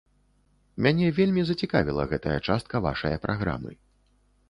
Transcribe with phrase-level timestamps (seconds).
[0.85, 3.71] Мяне вельмі зацікавіла гэтая частка вашае праграмы.